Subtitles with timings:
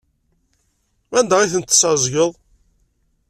[1.17, 2.31] Anda ay tent-tesɛeẓgeḍ?